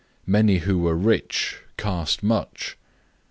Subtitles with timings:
[0.25, 2.75] Many who were rich cast in much.